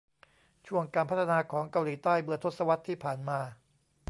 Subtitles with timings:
[0.67, 3.39] ช่วงการพัฒนาของเกาหลีใต้เมื่อทศวรรษที่ผ่านมา